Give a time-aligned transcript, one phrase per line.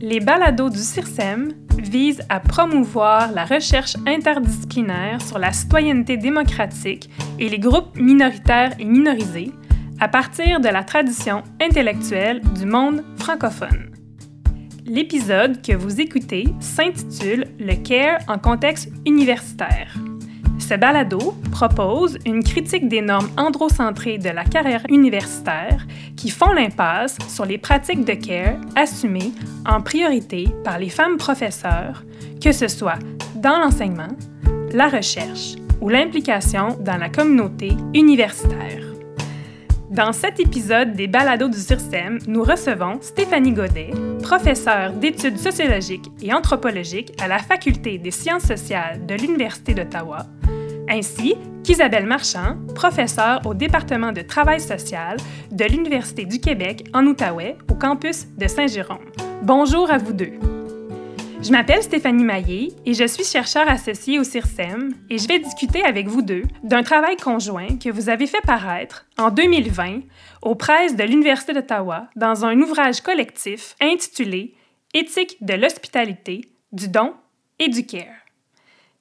[0.00, 7.10] Les balados du CIRSEM visent à promouvoir la recherche interdisciplinaire sur la citoyenneté démocratique
[7.40, 9.50] et les groupes minoritaires et minorisés
[9.98, 13.90] à partir de la tradition intellectuelle du monde francophone.
[14.86, 19.94] L'épisode que vous écoutez s'intitule Le CARE en contexte universitaire.
[20.68, 27.16] Ce balado propose une critique des normes androcentrées de la carrière universitaire qui font l'impasse
[27.26, 29.32] sur les pratiques de care assumées
[29.64, 32.04] en priorité par les femmes professeurs,
[32.44, 32.98] que ce soit
[33.36, 34.14] dans l'enseignement,
[34.74, 38.84] la recherche ou l'implication dans la communauté universitaire.
[39.90, 46.34] Dans cet épisode des Balados du CIRSEM, nous recevons Stéphanie Godet, professeure d'études sociologiques et
[46.34, 50.26] anthropologiques à la Faculté des sciences sociales de l'Université d'Ottawa,
[50.88, 51.34] ainsi
[51.64, 55.16] qu'Isabelle Marchand, professeure au département de travail social
[55.50, 59.04] de l'Université du Québec en Outaouais au campus de Saint-Jérôme.
[59.42, 60.32] Bonjour à vous deux.
[61.40, 65.84] Je m'appelle Stéphanie Maillé et je suis chercheure associée au CIRSEM et je vais discuter
[65.84, 70.00] avec vous deux d'un travail conjoint que vous avez fait paraître en 2020
[70.42, 74.54] aux presses de l'Université d'Ottawa dans un ouvrage collectif intitulé
[74.94, 76.40] Éthique de l'hospitalité,
[76.72, 77.14] du don
[77.58, 78.06] et du care.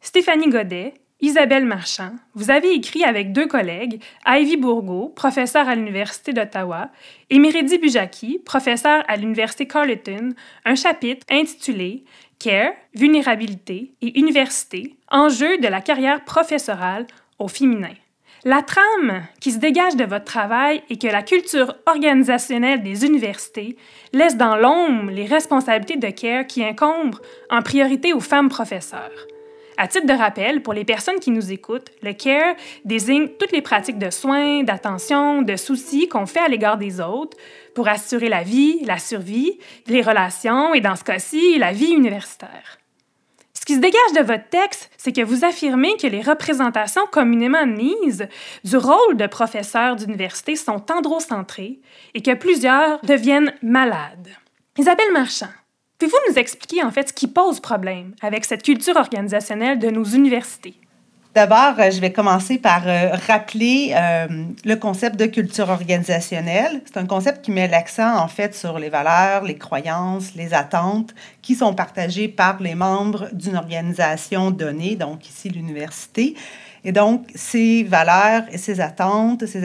[0.02, 6.32] Stéphanie Godet Isabelle Marchand, vous avez écrit avec deux collègues, Ivy Bourgault, professeure à l'Université
[6.32, 6.92] d'Ottawa,
[7.32, 12.04] et Méridi Bujaki, professeure à l'Université Carleton, un chapitre intitulé
[12.38, 17.08] Care, vulnérabilité et université, enjeux de la carrière professorale
[17.40, 17.96] au féminin.
[18.44, 23.76] La trame qui se dégage de votre travail est que la culture organisationnelle des universités
[24.14, 29.28] laisse dans l'ombre les responsabilités de care qui incombent en priorité aux femmes professeurs.
[29.80, 33.62] À titre de rappel, pour les personnes qui nous écoutent, le care désigne toutes les
[33.62, 37.38] pratiques de soins, d'attention, de soucis qu'on fait à l'égard des autres
[37.76, 42.80] pour assurer la vie, la survie, les relations et, dans ce cas-ci, la vie universitaire.
[43.54, 47.60] Ce qui se dégage de votre texte, c'est que vous affirmez que les représentations communément
[47.60, 48.28] admises
[48.64, 51.80] du rôle de professeur d'université sont androcentrées
[52.16, 54.30] et que plusieurs deviennent malades.
[54.78, 55.50] Isabelle Marchand,
[56.00, 60.04] Pouvez-vous nous expliquer en fait ce qui pose problème avec cette culture organisationnelle de nos
[60.04, 60.76] universités?
[61.34, 64.28] D'abord, euh, je vais commencer par euh, rappeler euh,
[64.64, 66.82] le concept de culture organisationnelle.
[66.86, 71.16] C'est un concept qui met l'accent en fait sur les valeurs, les croyances, les attentes
[71.42, 76.36] qui sont partagées par les membres d'une organisation donnée, donc ici l'université.
[76.84, 79.64] Et donc, ces valeurs et ces attentes, ces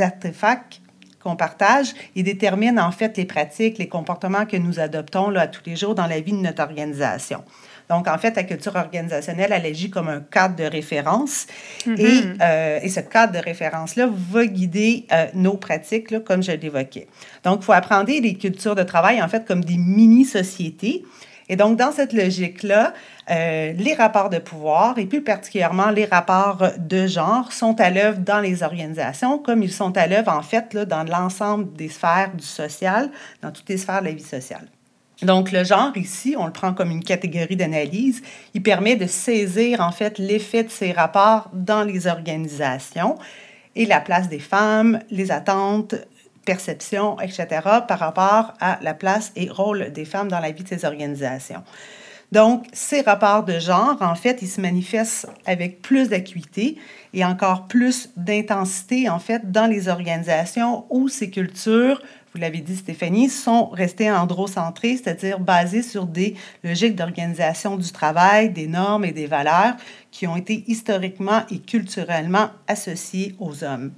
[0.00, 0.80] artefacts
[1.26, 5.62] qu'on partage, il détermine en fait les pratiques, les comportements que nous adoptons là, tous
[5.66, 7.42] les jours dans la vie de notre organisation.
[7.88, 11.46] Donc, en fait, la culture organisationnelle, elle agit comme un cadre de référence.
[11.86, 12.00] Mm-hmm.
[12.00, 16.52] et, euh, et, ce cadre de référence-là va guider euh, nos pratiques, là, comme je
[16.52, 17.06] l'évoquais.
[17.44, 21.04] Donc, il faut apprendre les cultures de travail, en fait, comme des mini-sociétés.
[21.48, 22.92] Et donc, dans cette logique-là,
[23.30, 28.18] euh, les rapports de pouvoir et plus particulièrement les rapports de genre sont à l'œuvre
[28.18, 32.32] dans les organisations, comme ils sont à l'œuvre en fait là, dans l'ensemble des sphères
[32.34, 33.10] du social,
[33.42, 34.68] dans toutes les sphères de la vie sociale.
[35.22, 38.22] Donc, le genre, ici, on le prend comme une catégorie d'analyse.
[38.52, 43.16] Il permet de saisir, en fait, l'effet de ces rapports dans les organisations
[43.74, 45.94] et la place des femmes, les attentes,
[46.44, 47.46] perceptions, etc.,
[47.88, 51.62] par rapport à la place et rôle des femmes dans la vie de ces organisations.
[52.32, 56.76] Donc, ces rapports de genre, en fait, ils se manifestent avec plus d'acuité
[57.14, 62.02] et encore plus d'intensité, en fait, dans les organisations où ces cultures,
[62.34, 68.50] vous l'avez dit Stéphanie, sont restées androcentrées, c'est-à-dire basées sur des logiques d'organisation du travail,
[68.50, 69.76] des normes et des valeurs
[70.10, 73.92] qui ont été historiquement et culturellement associées aux hommes.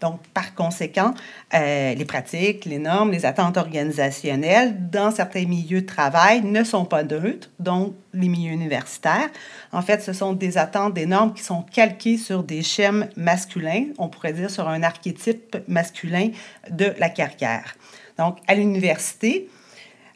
[0.00, 1.14] Donc, par conséquent,
[1.54, 6.84] euh, les pratiques, les normes, les attentes organisationnelles dans certains milieux de travail ne sont
[6.84, 9.30] pas neutres, donc les milieux universitaires.
[9.72, 13.86] En fait, ce sont des attentes, des normes qui sont calquées sur des schèmes masculins,
[13.96, 16.28] on pourrait dire sur un archétype masculin
[16.70, 17.74] de la carrière.
[18.18, 19.48] Donc, à l'université,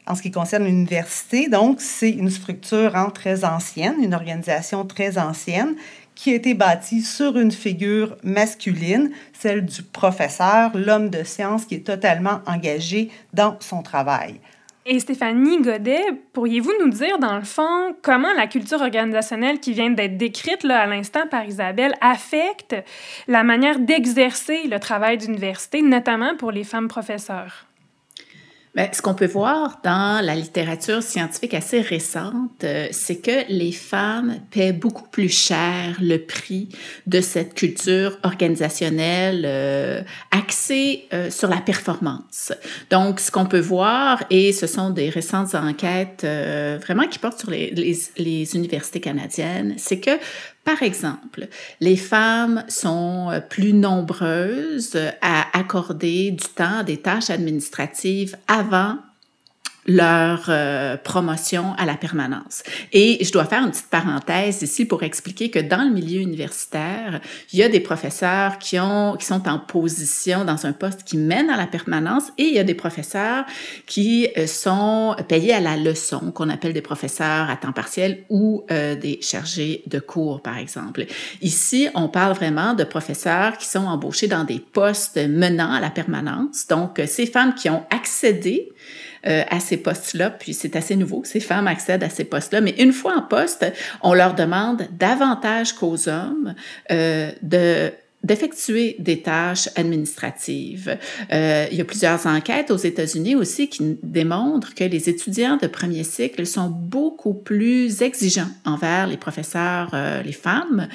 [0.07, 5.17] en ce qui concerne l'université, donc, c'est une structure hein, très ancienne, une organisation très
[5.17, 5.75] ancienne
[6.15, 11.75] qui a été bâti sur une figure masculine, celle du professeur, l'homme de science qui
[11.75, 14.39] est totalement engagé dans son travail.
[14.85, 16.03] Et Stéphanie Godet,
[16.33, 20.81] pourriez-vous nous dire, dans le fond, comment la culture organisationnelle qui vient d'être décrite là,
[20.81, 22.75] à l'instant par Isabelle affecte
[23.27, 27.67] la manière d'exercer le travail d'université, notamment pour les femmes professeurs?
[28.73, 33.73] Bien, ce qu'on peut voir dans la littérature scientifique assez récente, euh, c'est que les
[33.73, 36.69] femmes paient beaucoup plus cher le prix
[37.05, 40.01] de cette culture organisationnelle euh,
[40.31, 42.53] axé euh, sur la performance.
[42.89, 47.51] Donc, ce qu'on peut voir, et ce sont des récentes enquêtes vraiment qui portent sur
[47.51, 50.11] les universités canadiennes, c'est que,
[50.71, 51.49] par exemple,
[51.81, 58.95] les femmes sont euh, plus nombreuses à accorder du temps à des tâches administratives avant
[59.87, 62.61] leur euh, promotion à la permanence.
[62.93, 67.19] Et je dois faire une petite parenthèse ici pour expliquer que dans le milieu universitaire,
[67.51, 71.17] il y a des professeurs qui ont qui sont en position dans un poste qui
[71.17, 73.45] mène à la permanence et il y a des professeurs
[73.87, 78.63] qui euh, sont payés à la leçon, qu'on appelle des professeurs à temps partiel ou
[78.69, 81.05] euh, des chargés de cours par exemple.
[81.41, 85.89] Ici, on parle vraiment de professeurs qui sont embauchés dans des postes menant à la
[85.89, 86.67] permanence.
[86.67, 88.71] Donc ces femmes qui ont accédé
[89.27, 92.71] euh, à ces postes-là, puis c'est assez nouveau ces femmes accèdent à ces postes-là, mais
[92.77, 93.65] une fois en poste,
[94.01, 96.55] on leur demande davantage qu'aux hommes
[96.91, 97.91] euh, de
[98.23, 100.97] d'effectuer des tâches administratives.
[101.31, 105.67] Euh, il y a plusieurs enquêtes aux États-Unis aussi qui démontrent que les étudiants de
[105.67, 110.87] premier cycle sont beaucoup plus exigeants envers les professeurs, euh, les femmes,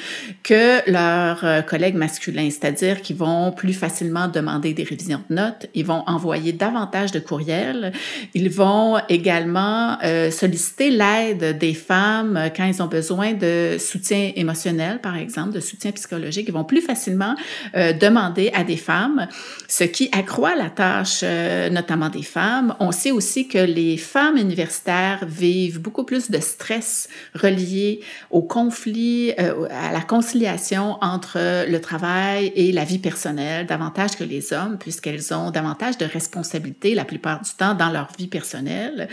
[0.43, 5.67] que leurs euh, collègues masculins, c'est-à-dire qu'ils vont plus facilement demander des révisions de notes,
[5.75, 7.93] ils vont envoyer davantage de courriels,
[8.34, 15.00] ils vont également euh, solliciter l'aide des femmes quand ils ont besoin de soutien émotionnel,
[15.00, 19.29] par exemple, de soutien psychologique, ils vont plus facilement euh, demander à des femmes,
[19.69, 22.75] ce qui accroît la tâche euh, notamment des femmes.
[22.81, 29.33] On sait aussi que les femmes universitaires vivent beaucoup plus de stress relié au conflit,
[29.39, 34.79] euh, à la conciliation entre le travail et la vie personnelle, davantage que les hommes,
[34.79, 39.09] puisqu'elles ont davantage de responsabilités la plupart du temps dans leur vie personnelle.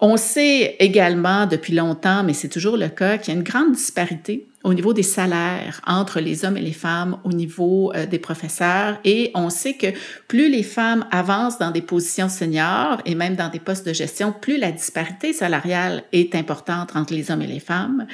[0.00, 3.72] On sait également depuis longtemps, mais c'est toujours le cas, qu'il y a une grande
[3.72, 8.18] disparité au niveau des salaires entre les hommes et les femmes, au niveau euh, des
[8.18, 8.98] professeurs.
[9.04, 9.86] Et on sait que
[10.26, 14.34] plus les femmes avancent dans des positions seniors et même dans des postes de gestion,
[14.38, 18.08] plus la disparité salariale est importante entre les hommes et les femmes.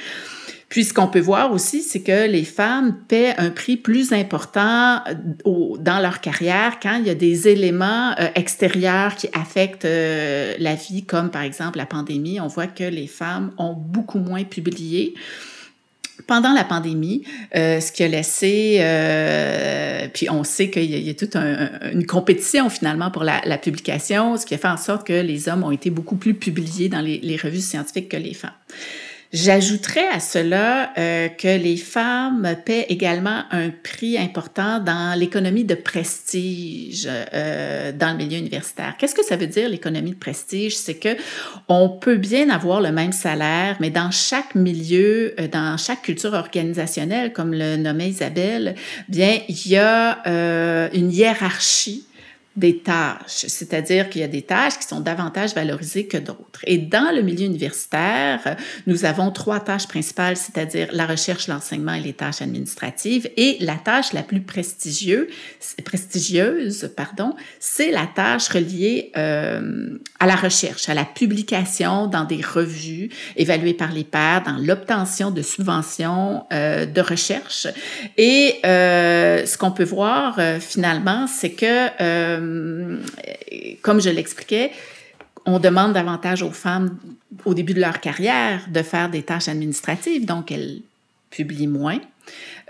[0.69, 5.01] Puis ce qu'on peut voir aussi, c'est que les femmes paient un prix plus important
[5.07, 10.75] euh, dans leur carrière quand il y a des éléments euh, extérieurs qui affectent la
[10.75, 12.39] vie, comme par exemple la pandémie.
[12.39, 15.15] On voit que les femmes ont beaucoup moins publié
[16.27, 17.23] pendant la pandémie,
[17.55, 22.69] euh, ce qui a laissé, euh, puis on sait qu'il y, a toute une compétition
[22.69, 25.89] finalement pour la, publication, ce qui a fait en sorte que les hommes ont été
[25.89, 28.51] beaucoup plus publiés dans les revues scientifiques que les femmes.
[29.33, 35.73] J'ajouterais à cela euh, que les femmes paient également un prix important dans l'économie de
[35.73, 38.93] prestige euh, dans le milieu universitaire.
[38.99, 40.77] Qu'est-ce que ça veut dire l'économie de prestige?
[40.77, 41.17] C'est que
[41.67, 46.33] on peut bien avoir le même salaire, mais dans chaque milieu, euh, dans chaque culture
[46.33, 48.75] organisationnelle, comme le nommait Isabelle,
[49.09, 52.05] bien il y a euh, une hiérarchie
[52.55, 56.61] des tâches, c'est-à-dire qu'il y a des tâches qui sont davantage valorisées que d'autres.
[56.65, 58.55] Et dans le milieu universitaire,
[58.85, 63.29] nous avons trois tâches principales, c'est-à-dire la recherche, l'enseignement et les tâches administratives.
[63.37, 65.27] Et la tâche la plus prestigieuse,
[65.83, 72.41] prestigieuse pardon, c'est la tâche reliée euh, à la recherche, à la publication dans des
[72.41, 77.67] revues évaluées par les pairs, dans l'obtention de subventions euh, de recherche.
[78.17, 83.01] Et euh, ce qu'on peut voir finalement, c'est que euh,
[83.81, 84.71] comme je l'expliquais,
[85.45, 86.97] on demande davantage aux femmes
[87.45, 90.81] au début de leur carrière de faire des tâches administratives, donc elles
[91.29, 91.99] publient moins.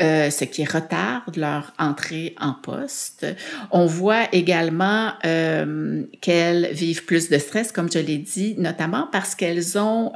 [0.01, 3.27] Euh, ce qui retarde leur entrée en poste.
[3.69, 9.35] On voit également euh, qu'elles vivent plus de stress, comme je l'ai dit, notamment parce
[9.35, 10.11] qu'elles ont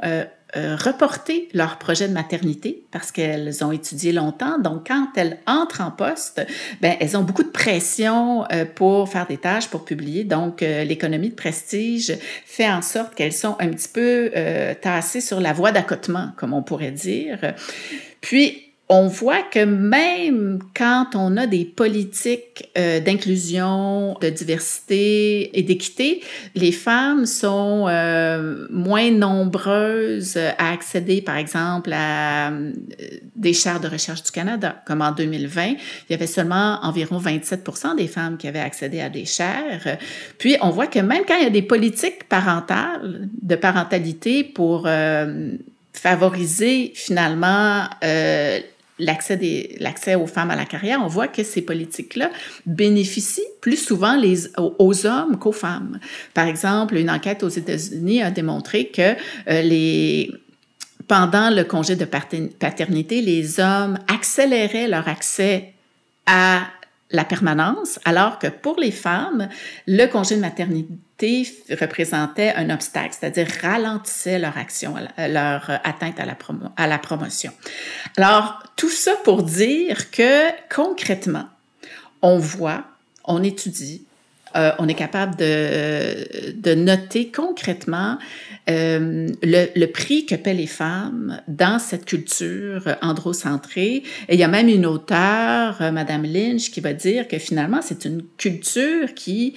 [0.54, 4.58] reporter leur projet de maternité parce qu'elles ont étudié longtemps.
[4.58, 6.40] Donc, quand elles entrent en poste,
[6.80, 10.24] ben, elles ont beaucoup de pression euh, pour faire des tâches, pour publier.
[10.24, 14.30] Donc, euh, l'économie de prestige fait en sorte qu'elles sont un petit peu
[14.80, 17.38] tassées sur la voie d'accotement, comme on pourrait dire.
[18.20, 25.62] Puis, on voit que même quand on a des politiques euh, d'inclusion, de diversité et
[25.62, 26.22] d'équité,
[26.54, 32.72] les femmes sont euh, moins nombreuses à accéder, par exemple, à euh,
[33.36, 34.82] des chaires de recherche du Canada.
[34.86, 35.76] Comme en 2020, il
[36.08, 39.98] y avait seulement environ 27% des femmes qui avaient accédé à des chaires.
[40.38, 44.88] Puis, on voit que même quand il y a des politiques parentales, de parentalité pour
[45.92, 47.84] favoriser finalement
[48.98, 52.30] l'accès aux femmes à la carrière, on voit que ces politiques-là
[52.66, 54.20] bénéficient plus souvent
[54.78, 55.98] aux hommes qu'aux femmes.
[56.34, 59.14] Par exemple, une enquête aux États-Unis a démontré que
[59.48, 60.26] euh,
[61.06, 65.72] pendant le congé de paternité, les hommes accéléraient leur accès
[66.26, 66.66] à
[67.10, 69.48] la permanence, alors que pour les femmes,
[69.86, 76.36] le congé de maternité représentait un obstacle, c'est-à-dire ralentissait leur action, leur atteinte à la,
[76.76, 77.52] à la promotion.
[78.16, 81.46] Alors, tout ça pour dire que concrètement,
[82.22, 82.84] on voit,
[83.24, 84.07] on étudie,
[84.58, 88.18] euh, on est capable de, de noter concrètement
[88.68, 94.02] euh, le, le, prix que paient les femmes dans cette culture androcentrée.
[94.28, 97.80] Et il y a même une auteure, euh, Madame Lynch, qui va dire que finalement,
[97.82, 99.54] c'est une culture qui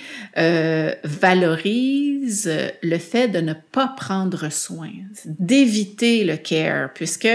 [1.04, 4.92] valorise le fait de ne pas prendre soin,
[5.26, 7.28] d'éviter le care, puisque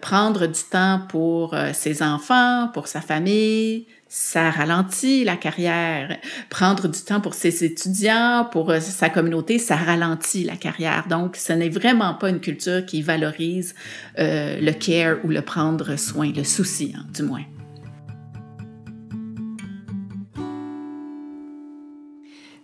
[0.00, 6.18] prendre du temps pour ses enfants, pour sa famille, ça ralentit la carrière.
[6.50, 11.06] Prendre du temps pour ses étudiants, pour euh, sa communauté, ça ralentit la carrière.
[11.08, 13.74] Donc, ce n'est vraiment pas une culture qui valorise
[14.18, 17.44] euh, le care ou le prendre soin, le souci, hein, du moins.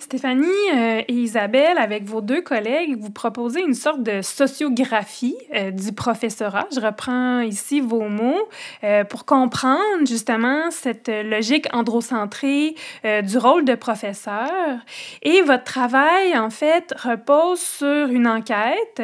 [0.06, 5.72] Stéphanie euh, et Isabelle, avec vos deux collègues, vous proposez une sorte de sociographie euh,
[5.72, 6.68] du professorat.
[6.72, 8.48] Je reprends ici vos mots
[8.84, 12.76] euh, pour comprendre justement cette logique androcentrée
[13.25, 14.78] du rôle de professeur.
[15.22, 19.02] Et votre travail, en fait, repose sur une enquête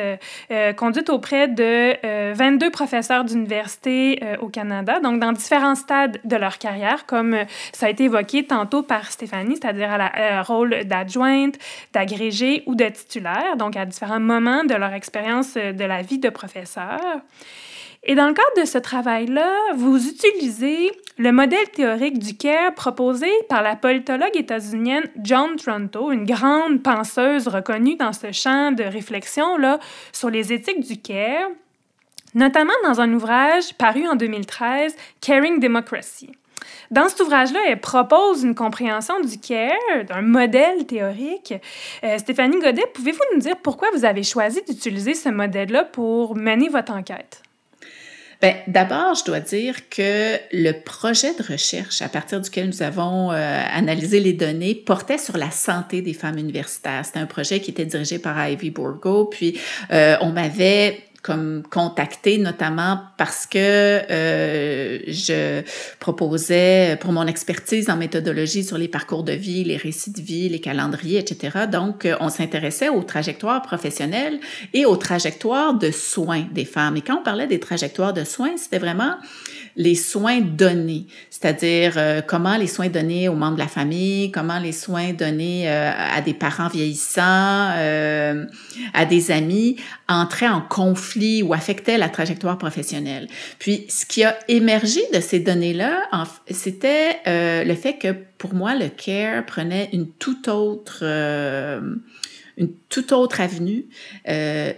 [0.76, 7.06] conduite auprès de 22 professeurs d'université au Canada, donc dans différents stades de leur carrière,
[7.06, 7.36] comme
[7.72, 11.58] ça a été évoqué tantôt par Stéphanie, c'est-à-dire à la rôle d'adjointe,
[11.94, 16.18] d'agrégée ou de titulaire, donc à différents moments de leur expérience euh, de la vie
[16.18, 17.00] de professeur.
[18.04, 23.28] Et dans le cadre de ce travail-là, vous utilisez le modèle théorique du care proposé
[23.48, 29.56] par la politologue états-unienne John Tronto, une grande penseuse reconnue dans ce champ de réflexion
[29.56, 29.78] là,
[30.12, 31.48] sur les éthiques du care,
[32.34, 36.32] notamment dans un ouvrage paru en 2013, Caring Democracy.
[36.90, 41.54] Dans cet ouvrage-là, elle propose une compréhension du care, d'un modèle théorique.
[42.04, 46.68] Euh, Stéphanie Godet, pouvez-vous nous dire pourquoi vous avez choisi d'utiliser ce modèle-là pour mener
[46.68, 47.42] votre enquête?
[48.42, 53.30] Bien, d'abord, je dois dire que le projet de recherche à partir duquel nous avons
[53.30, 57.04] euh, analysé les données portait sur la santé des femmes universitaires.
[57.04, 59.60] C'était un projet qui était dirigé par Ivy Borgo, puis
[59.92, 65.62] euh, on m'avait comme contacté, notamment parce que euh, je
[66.00, 70.48] proposais pour mon expertise en méthodologie sur les parcours de vie, les récits de vie,
[70.48, 71.66] les calendriers, etc.
[71.70, 74.40] Donc, euh, on s'intéressait aux trajectoires professionnelles
[74.74, 76.96] et aux trajectoires de soins des femmes.
[76.96, 79.14] Et quand on parlait des trajectoires de soins, c'était vraiment
[79.76, 84.58] les soins donnés, c'est-à-dire euh, comment les soins donnés aux membres de la famille, comment
[84.58, 88.44] les soins donnés euh, à des parents vieillissants, euh,
[88.94, 89.76] à des amis,
[90.08, 93.28] entraient en conflit ou affectaient la trajectoire professionnelle.
[93.58, 96.08] Puis, ce qui a émergé de ces données-là,
[96.50, 101.04] c'était le fait que pour moi, le care prenait une toute autre
[102.56, 103.86] une toute autre avenue.
[104.28, 104.72] Euh,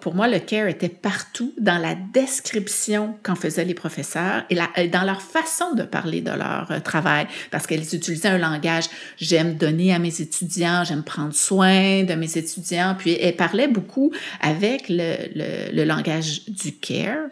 [0.00, 5.02] pour moi, le care était partout dans la description qu'en faisaient les professeurs et, dans
[5.02, 8.84] leur façon de parler de leur euh, travail, parce qu'elles utilisaient un langage
[9.18, 14.12] j'aime donner à mes étudiants, j'aime prendre soin de mes étudiants, puis elles parlaient beaucoup
[14.40, 17.28] avec le, langage du care.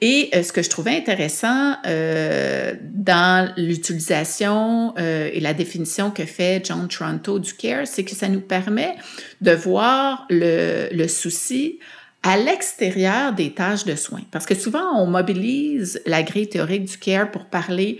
[0.00, 6.88] Et euh, ce que je trouvais intéressant dans l'utilisation et la définition que fait John
[6.88, 8.94] Toronto du care, c'est que ça nous permet
[9.40, 11.78] de voir le, souci
[12.22, 14.22] à l'extérieur des tâches de soins.
[14.30, 17.98] Parce que souvent, on mobilise la grille théorique du care pour parler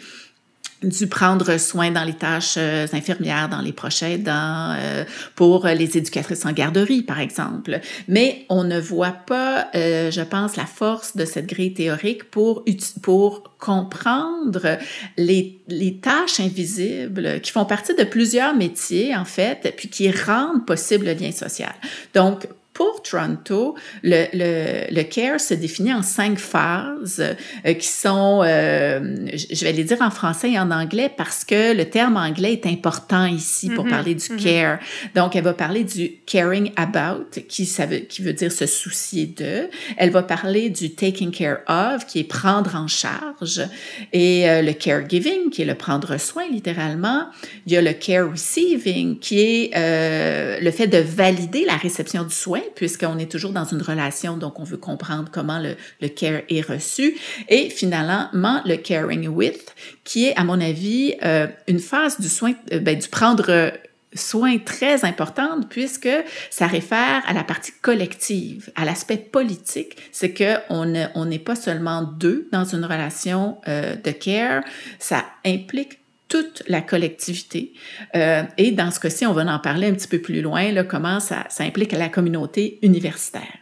[0.83, 5.99] du prendre soin dans les tâches euh, infirmières, dans les proches aidants, euh, pour les
[5.99, 7.81] éducatrices en garderie, par exemple.
[8.09, 12.65] Mais on ne voit pas, euh, je pense, la force de cette grille théorique pour,
[13.03, 14.79] pour comprendre
[15.17, 20.65] les, les tâches invisibles qui font partie de plusieurs métiers, en fait, puis qui rendent
[20.67, 21.73] possible le lien social.
[22.15, 27.21] Donc, pour Toronto, le, le, le, CARE se définit en cinq phases
[27.67, 31.77] euh, qui sont, euh, je vais les dire en français et en anglais parce que
[31.77, 33.91] le terme anglais est important ici pour mm-hmm.
[33.91, 34.43] parler du mm-hmm.
[34.43, 34.79] care.
[35.17, 39.27] Donc, elle va parler du caring about, qui, ça veut, qui veut dire se soucier
[39.27, 39.69] de.
[39.97, 43.63] Elle va parler du taking care of, qui est prendre en charge.
[44.13, 47.27] Et euh, le caregiving, qui est le prendre soin littéralement.
[47.67, 52.23] Il y a le care receiving, qui est euh, le fait de valider la réception
[52.23, 56.43] du soin puisqu'on est toujours dans une relation, donc on veut comprendre comment le, care
[56.49, 57.17] est reçu.
[57.49, 59.75] Et finalement, le caring with,
[60.05, 63.73] qui est, à mon avis, euh, une phase du soin, euh, ben, du prendre
[64.15, 66.09] soin très importante puisque
[66.51, 72.03] ça réfère à la partie collective, à l'aspect politique, c'est que on n'est pas seulement
[72.03, 74.63] deux dans une relation euh, de care,
[74.99, 76.00] ça implique
[76.31, 77.75] toute la collectivité.
[78.15, 80.85] Euh, et dans ce cas-ci, on va en parler un petit peu plus loin, là,
[80.85, 83.59] comment ça, ça implique la communauté universitaire.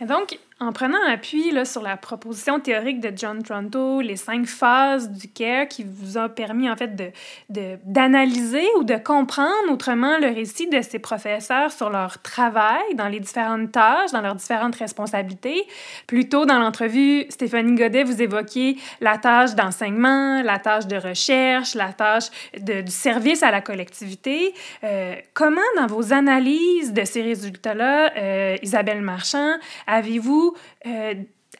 [0.00, 5.10] Donc, en prenant appui là, sur la proposition théorique de John Tronto, les cinq phases
[5.10, 10.26] du CARE qui vous ont permis en fait de, d'analyser ou de comprendre autrement le
[10.26, 15.66] récit de ces professeurs sur leur travail dans les différentes tâches, dans leurs différentes responsabilités.
[16.06, 21.74] Plus tôt dans l'entrevue, Stéphanie Godet, vous évoquiez la tâche d'enseignement, la tâche de recherche,
[21.74, 22.26] la tâche
[22.58, 24.52] de, du service à la collectivité.
[24.84, 29.54] Euh, comment, dans vos analyses de ces résultats-là, euh, Isabelle Marchand,
[29.86, 30.49] avez-vous
[30.86, 31.14] euh,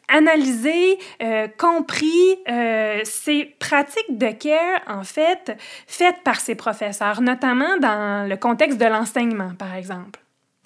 [0.07, 5.57] analysé, euh, compris euh, ces pratiques de care, en fait,
[5.87, 10.19] faites par ces professeurs, notamment dans le contexte de l'enseignement, par exemple?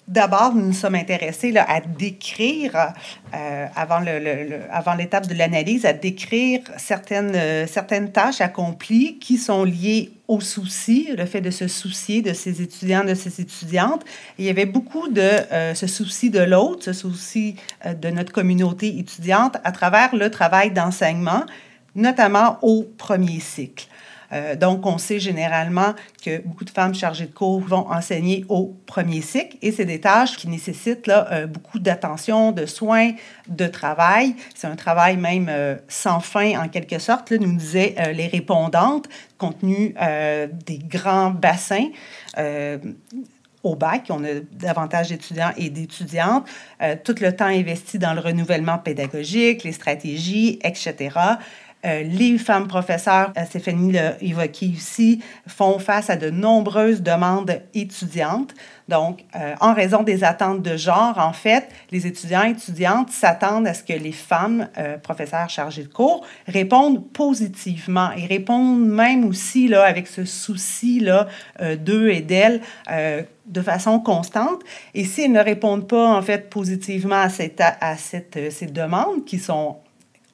[0.08, 2.92] D'abord, nous nous sommes intéressés là, à décrire,
[3.34, 9.36] euh, avant, le, avant l'étape de l'analyse, à décrire certaines, euh, certaines tâches accomplies qui
[9.36, 14.04] sont liées au souci, le fait de se soucier de ses étudiants, de ses étudiantes.
[14.38, 18.98] il y avait beaucoup de euh, ce souci de l'autre, ce souci de notre communauté
[18.98, 21.44] étudiante à travers le travail d'enseignement,
[21.94, 23.86] notamment au premier cycle.
[24.32, 28.76] Euh, donc, on sait généralement que beaucoup de femmes chargées de cours vont enseigner au
[28.86, 33.12] premier cycle et c'est des tâches qui nécessitent là, euh, beaucoup d'attention, de soins,
[33.48, 34.34] de travail.
[34.54, 39.08] C'est un travail même euh, sans fin en quelque sorte, là, nous disaient les répondantes,
[39.38, 39.94] compte tenu
[40.66, 41.88] des grands bassins
[43.62, 46.46] au bac, on a davantage d'étudiants et d'étudiantes,
[47.04, 51.10] tout le temps investi dans le renouvellement pédagogique, les stratégies, etc.
[51.86, 57.62] Euh, les femmes professeurs, euh, Stéphanie l'a évoqué ici, font face à de nombreuses demandes
[57.74, 58.54] étudiantes.
[58.88, 63.66] Donc, euh, en raison des attentes de genre, en fait, les étudiants et étudiantes s'attendent
[63.66, 64.68] à ce que les femmes
[65.02, 71.26] professeurs chargées de cours répondent positivement et répondent même aussi là, avec ce souci-là
[71.78, 72.60] d'eux et d'elles
[73.46, 74.62] de façon constante.
[74.94, 79.38] Et s'ils ne répondent pas, en fait, positivement à, cette, à cette, ces demandes qui
[79.38, 79.76] sont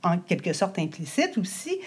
[0.03, 1.79] en quelque sorte implicite aussi,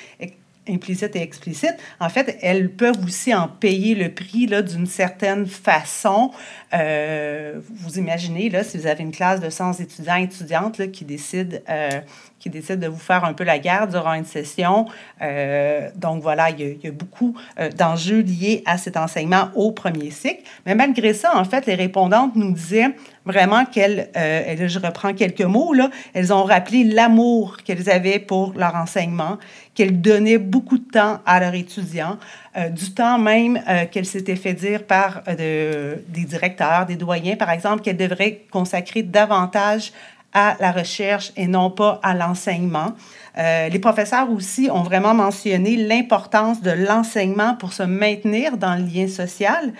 [0.67, 6.31] implicite et explicite, en fait, elles peuvent aussi en payer le prix d'une certaine façon.
[6.73, 10.87] Euh, vous imaginez, là, si vous avez une classe de 100 étudiants et étudiantes là,
[10.87, 12.01] qui décident euh,
[12.39, 14.85] qui décide de vous faire un peu la guerre durant une session.
[15.21, 17.35] Euh, donc voilà, il y a, beaucoup
[17.77, 20.43] d'enjeux liés à cet enseignement au premier cycle.
[20.65, 22.93] Mais malgré ça, en fait, les répondantes nous disaient
[23.25, 28.53] vraiment qu'elles, euh, je reprends quelques mots, là, elles ont rappelé l'amour qu'elles avaient pour
[28.55, 29.37] leur enseignement,
[29.73, 32.17] qu'elles donnaient beaucoup de temps à leurs étudiants,
[32.57, 37.35] euh, du temps même euh, qu'elles s'étaient fait dire par euh, des directeurs, des doyens,
[37.35, 39.91] par exemple, qu'elles devraient consacrer davantage
[40.33, 42.93] à la recherche et non pas à l'enseignement.
[43.37, 49.07] Les professeurs aussi ont vraiment mentionné l'importance de l'enseignement pour se maintenir dans le lien
[49.07, 49.73] social,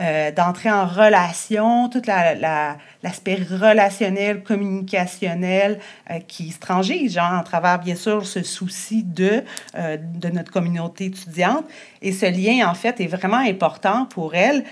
[0.00, 5.78] euh, d'entrer en relation, tout l'aspect relationnel, communicationnel
[6.10, 9.42] euh, qui se transige, genre, à travers, bien sûr, ce souci de,
[9.74, 11.64] de notre communauté étudiante.
[12.02, 14.64] Et ce lien, en fait, est vraiment important pour elles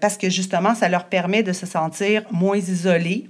[0.00, 3.28] parce que, justement, ça leur permet de se sentir moins isolées,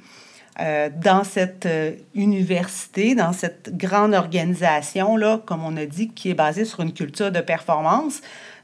[0.60, 6.28] euh, dans cette euh, université, dans cette grande organisation, là, comme on a dit, qui
[6.28, 8.20] est basée sur une culture de performance.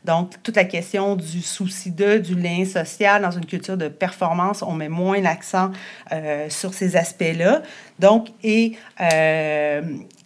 [0.06, 4.62] Donc, toute la question du souci de, du lien social dans une culture de performance,
[4.62, 5.72] on met moins l'accent
[6.12, 7.62] euh, sur ces aspects-là.
[7.98, 8.76] Donc, et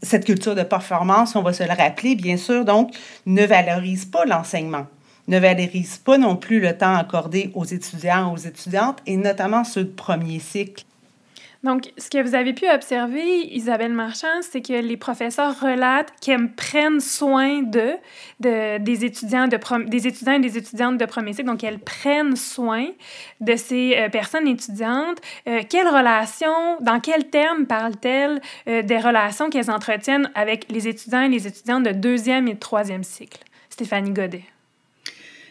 [0.03, 2.95] cette culture de performance, on va se le rappeler, bien sûr, donc,
[3.27, 4.87] ne valorise pas l'enseignement
[5.29, 9.85] ne valorise pas non plus le temps accordé aux étudiants, aux étudiantes, et notamment ceux
[9.85, 10.85] de premier cycle.
[11.63, 16.51] Donc, ce que vous avez pu observer, Isabelle Marchand, c'est que les professeurs relatent qu'elles
[16.53, 17.97] prennent soin de,
[18.41, 21.49] des, étudiants de des étudiants et des étudiantes de premier cycle.
[21.49, 22.87] Donc, elles prennent soin
[23.43, 25.19] de ces euh, personnes étudiantes.
[25.49, 31.23] Euh, quelles relations, dans quels termes parlent-elles euh, des relations qu'elles entretiennent avec les étudiants
[31.23, 33.41] et les étudiantes de deuxième et de troisième cycle?
[33.69, 34.45] Stéphanie Godet.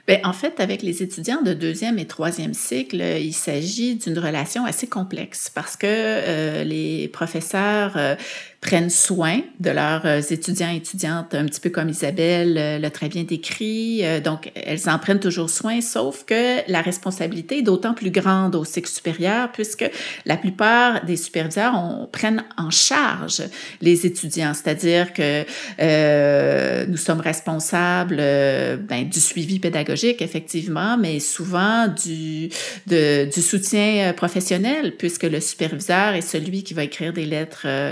[0.10, 4.66] Bien, en fait, avec les étudiants de deuxième et troisième cycle, il s'agit d'une relation
[4.66, 8.16] assez complexe parce que euh, les professeurs euh,
[8.62, 12.90] prennent soin de leurs euh, étudiants et étudiantes, un petit peu comme Isabelle euh, l'a
[12.90, 14.02] très bien décrit.
[14.04, 18.56] Euh, donc, elles en prennent toujours soin, sauf que la responsabilité est d'autant plus grande
[18.56, 19.90] au cycle supérieur puisque
[20.26, 21.74] la plupart des superviseurs
[22.12, 23.44] prennent en charge
[23.82, 25.46] les étudiants, c'est-à-dire que
[25.80, 32.50] euh, nous sommes responsables ben, du suivi pédagogique, effectivement, mais souvent du,
[32.88, 37.92] de, du soutien professionnel puisque le superviseur est celui qui va écrire des lettres euh,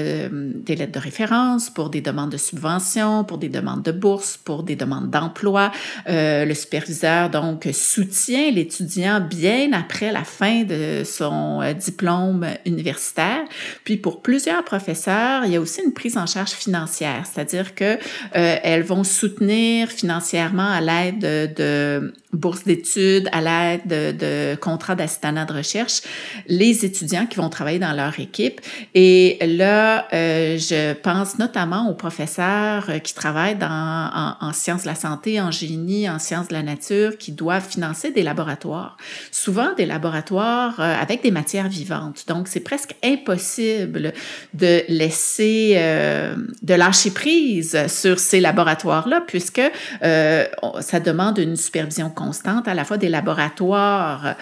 [0.00, 4.36] euh, des lettres de référence, pour des demandes de subventions, pour des demandes de bourse,
[4.36, 5.70] pour des demandes d'emploi.
[6.08, 13.44] Euh, le superviseur, donc, soutient l'étudiant bien après la fin de son euh, diplôme universitaire.
[13.84, 17.94] Puis, pour plusieurs professeurs, il y a aussi une prise en charge financière, c'est-à-dire que
[17.94, 17.98] euh,
[18.34, 24.94] elles vont soutenir financièrement à l'aide de, de bourses d'études, à l'aide de, de contrats
[24.94, 26.02] d'assistanat de recherche,
[26.46, 28.60] les étudiants qui vont travailler dans leur équipe.
[28.94, 34.82] Et là, euh, je pense notamment aux professeurs euh, qui travaillent dans, en, en, sciences
[34.82, 38.96] de la santé, en génie, en sciences de la nature, qui doivent financer des laboratoires.
[39.30, 42.24] Souvent des laboratoires euh, avec des matières vivantes.
[42.28, 44.12] Donc, c'est presque impossible
[44.54, 49.62] de laisser, euh, de lâcher prise sur ces laboratoires-là, puisque
[50.02, 50.44] euh,
[50.80, 54.34] ça demande une supervision constante à la fois des laboratoires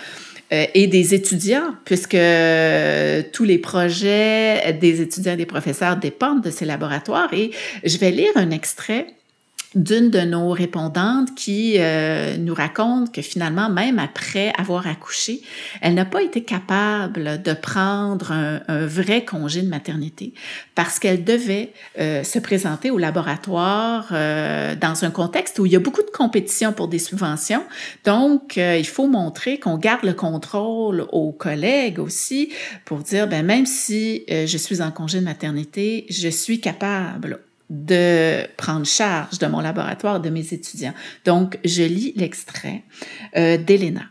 [0.52, 2.18] euh, et des étudiants, puisque
[3.32, 7.32] tous les projets des étudiants et des professeurs dépendent de ces laboratoires.
[7.32, 7.50] Et
[7.84, 9.06] je vais lire un extrait
[9.74, 15.42] d'une de nos répondantes qui euh, nous raconte que finalement, même après avoir accouché,
[15.80, 20.32] elle n'a pas été capable de prendre un, un vrai congé de maternité
[20.74, 25.76] parce qu'elle devait euh, se présenter au laboratoire euh, dans un contexte où il y
[25.76, 27.64] a beaucoup de compétition pour des subventions.
[28.04, 32.52] Donc, euh, il faut montrer qu'on garde le contrôle aux collègues aussi
[32.84, 37.40] pour dire, ben, même si euh, je suis en congé de maternité, je suis capable
[37.70, 40.94] de prendre charge de mon laboratoire, de mes étudiants.
[41.24, 42.82] Donc, je lis l'extrait
[43.36, 44.04] euh, d'Elena.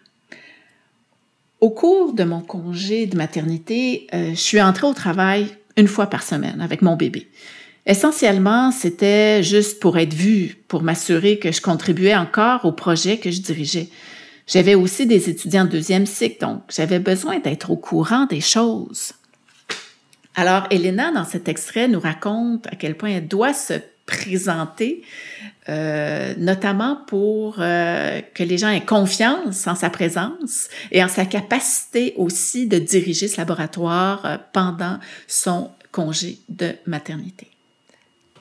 [1.59, 6.07] Au cours de mon congé de maternité, euh, je suis entrée au travail une fois
[6.07, 7.27] par semaine avec mon bébé.
[7.87, 13.31] Essentiellement, c'était juste pour être vue, pour m'assurer que je contribuais encore au projet que
[13.31, 13.87] je dirigeais.
[14.45, 19.13] J'avais aussi des étudiants de deuxième cycle, donc j'avais besoin d'être au courant des choses.
[20.37, 23.73] Alors, Elena, dans cet extrait, nous raconte à quel point elle doit se
[24.05, 25.01] présenter,
[25.67, 31.25] euh, notamment pour euh, que les gens aient confiance en sa présence et en sa
[31.25, 37.49] capacité aussi de diriger ce laboratoire euh, pendant son congé de maternité.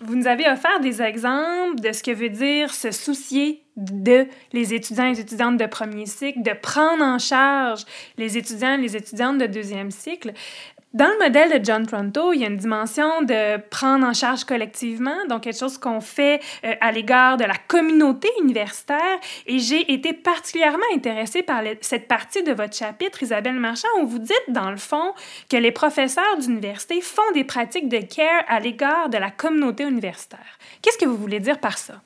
[0.02, 4.74] Vous nous avez offert des exemples de ce que veut dire se soucier de les
[4.74, 7.84] étudiants et les étudiantes de premier cycle, de prendre en charge
[8.18, 10.34] les étudiants et les étudiantes de deuxième cycle.
[10.96, 14.44] Dans le modèle de John Pronto, il y a une dimension de prendre en charge
[14.44, 19.18] collectivement, donc quelque chose qu'on fait euh, à l'égard de la communauté universitaire.
[19.44, 24.20] Et j'ai été particulièrement intéressée par cette partie de votre chapitre, Isabelle Marchand, où vous
[24.20, 25.12] dites, dans le fond,
[25.50, 30.58] que les professeurs d'université font des pratiques de care à l'égard de la communauté universitaire.
[30.80, 32.00] Qu'est-ce que vous voulez dire par ça?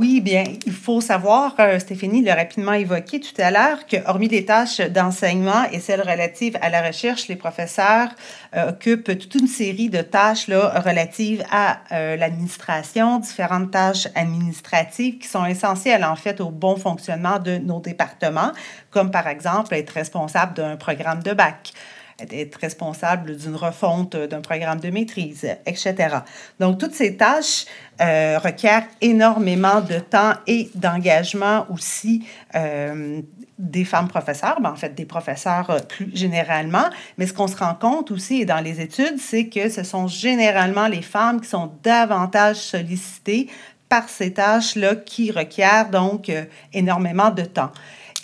[0.00, 4.28] Oui, bien, il faut savoir, euh, Stéphanie l'a rapidement évoqué tout à l'heure, que hormis
[4.28, 8.10] les tâches d'enseignement et celles relatives à la recherche, les professeurs
[8.54, 15.18] euh, occupent toute une série de tâches là, relatives à euh, l'administration, différentes tâches administratives
[15.18, 18.52] qui sont essentielles en fait au bon fonctionnement de nos départements,
[18.92, 21.72] comme par exemple être responsable d'un programme de bac
[22.18, 26.18] être responsable d'une refonte d'un programme de maîtrise, etc.
[26.58, 27.66] Donc, toutes ces tâches
[28.00, 33.20] euh, requièrent énormément de temps et d'engagement aussi euh,
[33.58, 36.88] des femmes professeurs, ben, en fait des professeurs euh, plus généralement.
[37.18, 40.86] Mais ce qu'on se rend compte aussi dans les études, c'est que ce sont généralement
[40.86, 43.48] les femmes qui sont davantage sollicitées
[43.88, 47.70] par ces tâches-là qui requièrent donc euh, énormément de temps.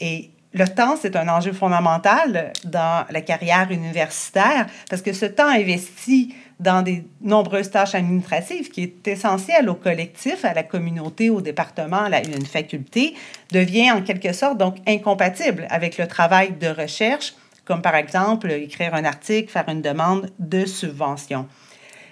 [0.01, 5.49] Et le temps, c'est un enjeu fondamental dans la carrière universitaire parce que ce temps
[5.49, 11.41] investi dans des nombreuses tâches administratives qui est essentiel au collectif, à la communauté, au
[11.41, 13.15] département, à une faculté,
[13.51, 18.95] devient en quelque sorte donc incompatible avec le travail de recherche, comme par exemple écrire
[18.95, 21.49] un article, faire une demande de subvention.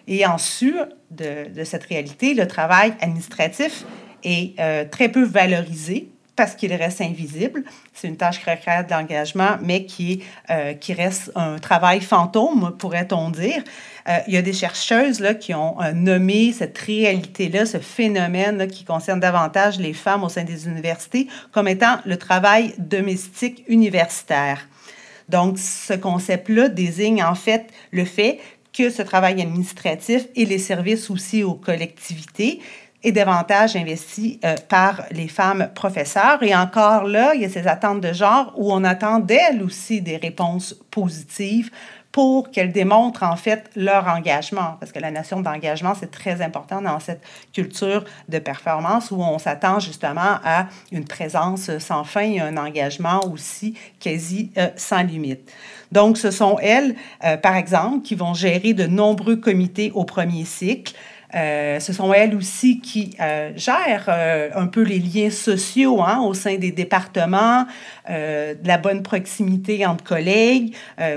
[0.08, 0.74] Et en su
[1.12, 3.84] de, de cette réalité, le travail administratif
[4.24, 7.62] est euh, très peu valorisé parce qu'il reste invisible.
[7.92, 12.74] C'est une tâche qui requiert de l'engagement, mais qui, euh, qui reste un travail fantôme,
[12.78, 13.62] pourrait-on dire.
[14.08, 18.66] Euh, il y a des chercheuses là, qui ont euh, nommé cette réalité-là, ce phénomène
[18.66, 24.66] qui concerne davantage les femmes au sein des universités, comme étant le travail domestique universitaire.
[25.28, 28.40] Donc, ce concept-là désigne en fait le fait
[28.72, 32.60] que ce travail administratif et les services aussi aux collectivités
[33.04, 36.42] et davantage investi euh, par les femmes professeurs.
[36.42, 40.00] Et encore là, il y a ces attentes de genre où on attend d'elles aussi
[40.00, 41.70] des réponses positives
[42.12, 46.82] pour qu'elles démontrent en fait leur engagement, parce que la notion d'engagement, c'est très important
[46.82, 47.22] dans cette
[47.54, 53.26] culture de performance où on s'attend justement à une présence sans fin et un engagement
[53.32, 55.50] aussi quasi euh, sans limite.
[55.90, 60.44] Donc, ce sont elles, euh, par exemple, qui vont gérer de nombreux comités au premier
[60.44, 60.94] cycle,
[61.34, 66.20] euh, ce sont elles aussi qui euh, gèrent euh, un peu les liens sociaux hein,
[66.20, 67.66] au sein des départements,
[68.08, 70.74] la bonne proximité entre collègues,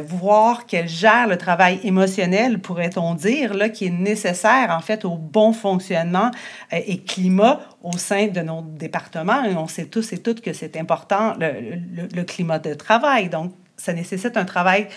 [0.07, 5.15] voir qu'elles gèrent le travail émotionnel, pourrait-on dire, là, qui est nécessaire en fait au
[5.15, 6.31] bon fonctionnement
[6.71, 9.43] et climat au sein de nos départements.
[9.43, 13.29] Et on sait tous et toutes que c'est important, le climat de travail.
[13.29, 14.87] Donc, ça nécessite un travail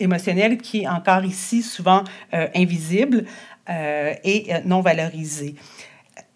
[0.00, 2.02] émotionnel qui est encore ici souvent
[2.54, 3.26] invisible.
[3.70, 5.54] Euh, et euh, non valorisées.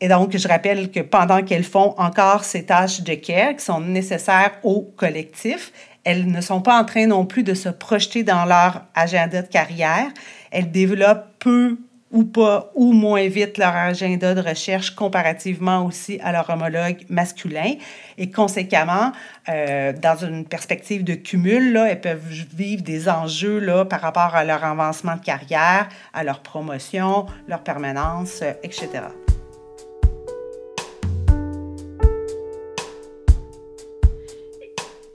[0.00, 3.80] Et donc, je rappelle que pendant qu'elles font encore ces tâches de care qui sont
[3.80, 5.72] nécessaires au collectif,
[6.04, 9.46] elles ne sont pas en train non plus de se projeter dans leur agenda de
[9.46, 10.06] carrière.
[10.50, 11.76] Elles développent peu
[12.10, 17.74] ou pas ou moins vite leur agenda de recherche comparativement aussi à leur homologue masculin.
[18.16, 19.12] Et conséquemment,
[19.48, 24.34] euh, dans une perspective de cumul, là, elles peuvent vivre des enjeux là, par rapport
[24.34, 28.88] à leur avancement de carrière, à leur promotion, leur permanence, euh, etc.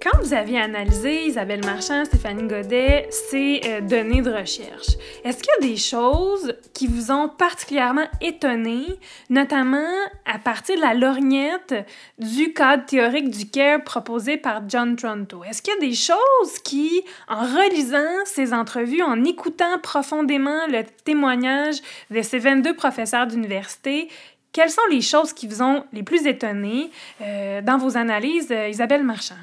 [0.04, 5.54] Quand vous aviez analysé, Isabelle Marchand, Stéphanie Godet, ces euh, données de recherche, est-ce qu'il
[5.62, 8.84] y a des choses qui vous ont particulièrement étonné,
[9.30, 9.88] notamment
[10.26, 11.88] à partir de la lorgnette
[12.20, 15.46] du cadre théorique du CARE proposé par John Tronto?
[15.46, 20.84] Est-ce qu'il y a des choses qui, en relisant ces entrevues, en écoutant profondément le
[21.06, 21.78] témoignage
[22.12, 24.10] de ces 22 professeurs d'université,
[24.52, 28.68] quelles sont les choses qui vous ont les plus étonné euh, dans vos analyses, euh,
[28.68, 29.36] Isabelle Marchand?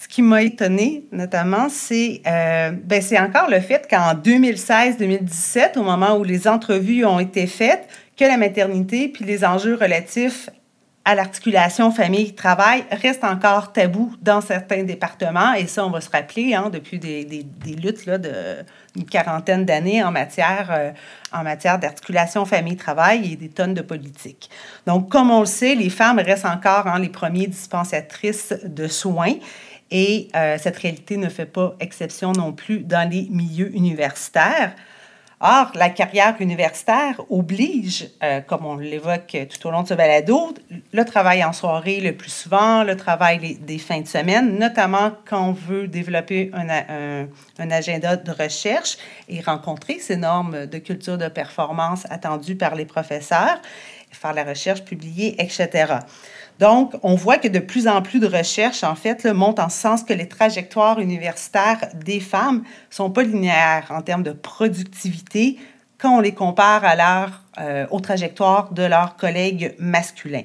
[0.00, 6.16] Ce qui m'a étonné, notamment, c'est euh, ben, encore le fait qu'en 2016-2017, au moment
[6.16, 10.50] où les entrevues ont été faites, que la maternité puis les enjeux relatifs
[11.04, 15.54] à l'articulation famille-travail restent encore tabous dans certains départements.
[15.54, 20.04] Et ça, on va se rappeler hein, depuis des, des, luttes là, d'une quarantaine d'années
[20.04, 20.90] en matière, euh,
[21.32, 24.48] en matière d'articulation famille-travail et des tonnes de politique.
[24.86, 29.34] Donc, comme on le sait, les femmes restent encore hein, les premières dispensatrices de soins.
[29.90, 34.74] Et euh, cette réalité ne fait pas exception non plus dans les milieux universitaires.
[35.40, 40.52] Or, la carrière universitaire oblige, euh, comme on l'évoque tout au long de ce balado,
[40.92, 45.50] le travail en soirée le plus souvent, le travail des fins de semaine, notamment quand
[45.50, 47.28] on veut développer un, un,
[47.60, 48.98] un, agenda de recherche
[49.28, 53.62] et rencontrer ces normes de culture de performance attendues par les professeurs,
[54.10, 55.98] faire la recherche, publier, etc.
[56.58, 60.02] Donc, on voit que de plus en plus de recherches, en fait, montent en sens
[60.02, 65.58] que les trajectoires universitaires des femmes sont pas linéaires en termes de productivité
[65.98, 70.44] quand on les compare à leur, euh, aux trajectoires de leurs collègues masculins.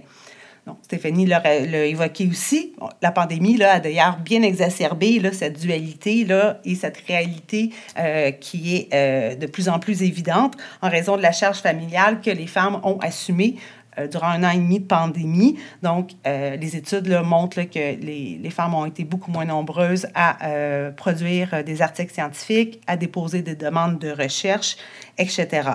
[0.66, 1.46] Donc, Stéphanie l'a
[1.86, 2.74] évoqué aussi.
[3.02, 8.32] La pandémie là, a d'ailleurs bien exacerbé là, cette dualité là, et cette réalité euh,
[8.32, 12.32] qui est euh, de plus en plus évidente en raison de la charge familiale que
[12.32, 13.56] les femmes ont assumée
[13.98, 15.58] euh, durant un an et demi de pandémie.
[15.82, 20.48] Donc, euh, les études montrent que les, les, femmes ont été beaucoup moins nombreuses à
[20.48, 24.78] euh, produire des articles scientifiques, à déposer des demandes de recherche,
[25.18, 25.72] etc.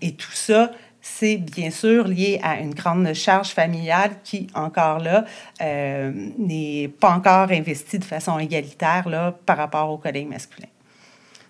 [0.00, 5.24] Et tout ça, c'est bien sûr lié à une grande charge familiale qui, encore là,
[5.60, 10.71] n'est pas encore investie de façon égalitaire là, par rapport aux collègues masculins.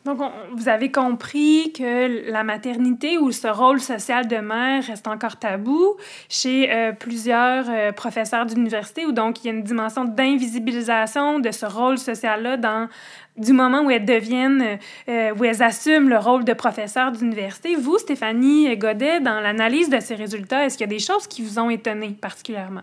[0.04, 0.18] Donc,
[0.52, 5.96] vous avez compris que la maternité ou ce rôle social de mère reste encore tabou
[6.28, 11.52] chez euh, plusieurs euh, professeurs d'université, où donc il y a une dimension d'invisibilisation de
[11.52, 12.88] ce rôle social-là
[13.36, 17.76] du moment où elles deviennent, euh, où elles assument le rôle de professeur d'université.
[17.76, 21.42] Vous, Stéphanie Godet, dans l'analyse de ces résultats, est-ce qu'il y a des choses qui
[21.42, 22.82] vous ont étonné particulièrement?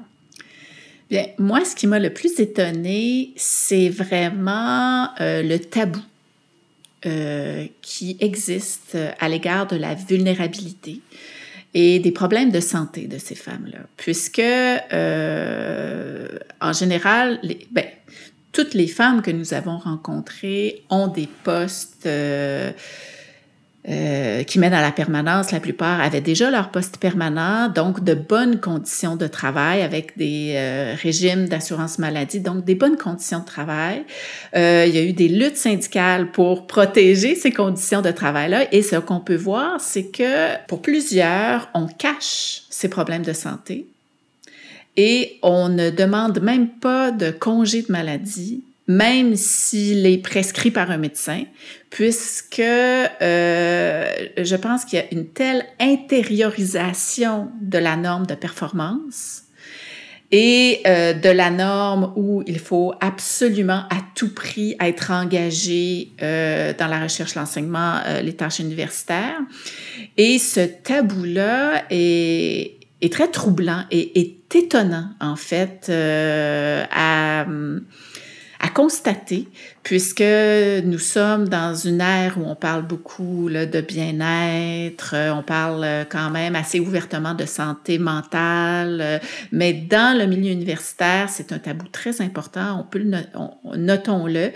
[1.10, 6.00] Bien, moi, ce qui m'a le plus étonné, c'est vraiment le tabou
[7.06, 11.02] euh, qui existent à l'égard de la vulnérabilité
[11.74, 16.28] et des problèmes de santé de ces femmes-là, puisque euh,
[16.62, 17.40] en général,
[17.72, 17.86] ben,
[18.52, 22.72] toutes les femmes que nous avons rencontrées ont des postes euh,
[23.88, 28.14] euh, qui mènent à la permanence, la plupart avaient déjà leur poste permanent, donc de
[28.14, 33.46] bonnes conditions de travail avec des euh, régimes d'assurance maladie, donc des bonnes conditions de
[33.46, 34.04] travail.
[34.54, 38.82] Euh, il y a eu des luttes syndicales pour protéger ces conditions de travail-là et
[38.82, 43.88] ce qu'on peut voir, c'est que pour plusieurs, on cache ces problèmes de santé
[44.98, 50.90] et on ne demande même pas de congé de maladie même s'il est prescrit par
[50.90, 51.44] un médecin,
[51.92, 59.44] puisque euh, je pense qu'il y a une telle intériorisation de la norme de performance
[60.32, 66.74] et euh, de la norme où il faut absolument à tout prix être engagé euh,
[66.76, 69.40] dans la recherche, l'enseignement, les tâches universitaires.
[70.18, 77.46] Et ce tabou-là est, est, très troublant et est étonnant, en fait, à
[78.70, 79.48] constater,
[79.84, 85.84] puisque nous sommes dans une ère où on parle beaucoup de bien-être, euh, on parle
[85.84, 89.20] euh, quand même assez ouvertement de santé mentale, euh,
[89.52, 93.20] mais dans le milieu universitaire, c'est un tabou très important, on peut le,
[93.78, 94.52] notons-le.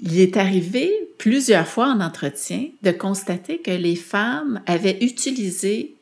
[0.00, 5.94] Il est arrivé plusieurs fois en entretien de constater que les femmes avaient utilisé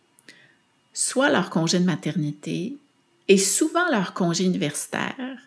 [0.93, 2.77] soit leur congé de maternité
[3.29, 5.39] et souvent leur congé universitaire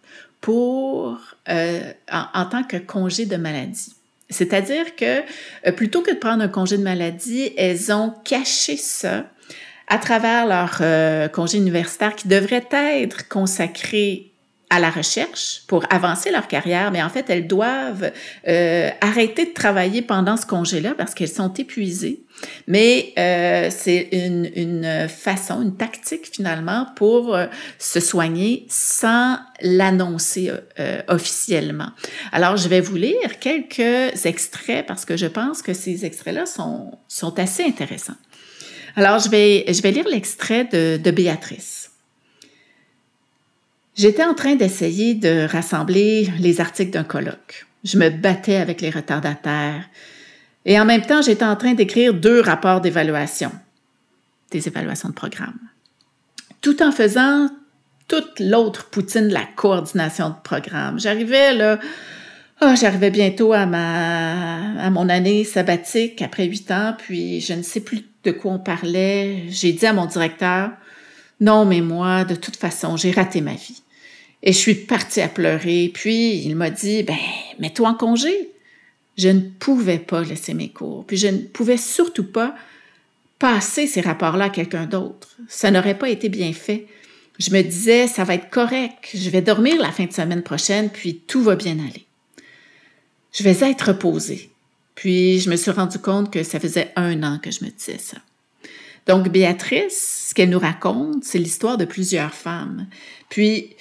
[0.46, 1.18] pour,
[1.50, 3.96] euh, en, tant que congé de maladie.
[4.30, 5.22] C'est-à-dire que
[5.66, 9.26] euh, plutôt que de prendre un congé de maladie, elles ont caché ça
[9.88, 14.34] à travers leur euh, congé universitaire qui devrait être consacré
[14.70, 18.12] à la recherche pour avancer leur carrière, mais en fait, elles doivent
[18.48, 22.20] euh, arrêter de travailler pendant ce congé-là parce qu'elles sont épuisées.
[22.68, 27.46] Mais euh, c'est une, une, façon, une tactique finalement pour euh,
[27.80, 31.90] se soigner sans l'annoncer euh, officiellement.
[32.32, 36.98] Alors, je vais vous lire quelques extraits parce que je pense que ces extraits-là sont,
[37.08, 38.18] sont assez intéressants.
[38.96, 41.92] Alors, je vais, je vais lire l'extrait de, de Béatrice.
[43.96, 47.66] J'étais en train d'essayer de rassembler les articles d'un colloque.
[47.86, 49.88] Je me battais avec les retardataires.
[50.66, 53.52] Et en même temps, j'étais en train d'écrire deux rapports d'évaluation,
[54.52, 55.60] des évaluations de programme,
[56.62, 57.50] tout en faisant
[58.08, 61.00] toute l'autre poutine de la coordination de programme.
[61.00, 61.80] J'arrivais là,
[62.62, 67.82] oh, j'arrivais bientôt à à mon année sabbatique après huit ans, puis je ne sais
[67.82, 69.44] plus de quoi on parlait.
[69.50, 70.72] J'ai dit à mon directeur,
[71.40, 73.82] non, mais moi, de toute façon, j'ai raté ma vie.
[74.44, 75.92] Et je suis partie à pleurer.
[75.94, 77.16] Puis il m'a dit, ben,
[77.60, 78.52] mets-toi en congé.
[79.18, 81.06] Je ne pouvais pas laisser mes cours.
[81.06, 82.56] Puis je ne pouvais surtout pas
[83.40, 85.36] passer ces rapports-là à quelqu'un d'autre.
[85.48, 86.88] Ça n'aurait pas été bien fait.
[87.38, 89.10] Je me disais, ça va être correct.
[89.14, 92.06] Je vais dormir la fin de semaine prochaine, puis tout va bien aller.
[93.34, 94.50] Je vais être reposée.
[94.96, 97.98] Puis je me suis rendu compte que ça faisait un an que je me disais
[97.98, 98.18] ça.
[99.08, 102.88] Donc Béatrice, ce qu'elle nous raconte, c'est l'histoire de plusieurs femmes.
[103.30, 103.76] Puis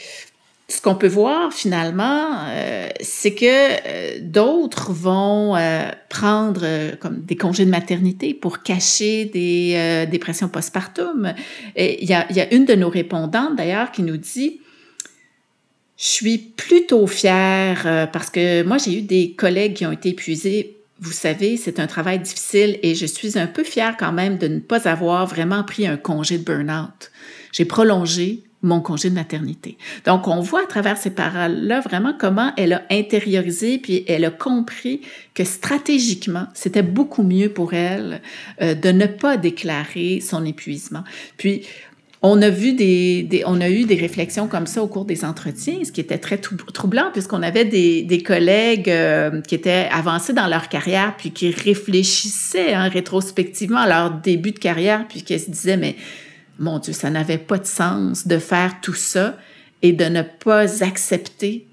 [0.75, 7.37] ce qu'on peut voir finalement, euh, c'est que euh, d'autres vont euh, prendre comme des
[7.37, 11.33] congés de maternité pour cacher des dépressions postpartum.
[11.77, 14.61] Et il y a, y a une de nos répondantes d'ailleurs qui nous dit
[15.97, 20.77] je suis plutôt fière parce que moi, j'ai eu des collègues qui ont été épuisés.
[20.99, 24.49] Vous savez, c'est un travail difficile et je suis un peu fière quand même de
[24.49, 27.13] ne pas avoir vraiment pris un congé de burn-out.
[27.53, 29.77] J'ai prolongé mon congé de maternité.
[30.07, 34.31] Donc, on voit à travers ces paroles-là vraiment comment elle a intériorisé, puis elle a
[34.31, 35.03] compris
[35.35, 38.21] que stratégiquement, c'était beaucoup mieux pour elle
[38.63, 41.05] euh, de ne pas déclarer son épuisement.
[41.37, 41.63] Puis,
[42.27, 45.85] on a vu des, on a eu des réflexions comme ça au cours des entretiens,
[45.85, 50.71] ce qui était très troublant puisqu'on avait des, collègues euh, qui étaient avancés dans leur
[50.71, 55.77] carrière puis qui réfléchissaient hein, rétrospectivement à leur début de carrière puis qui se disaient
[55.77, 55.97] mais
[56.59, 59.37] mon Dieu, ça n'avait pas de sens de faire tout ça
[59.83, 61.67] et de ne pas accepter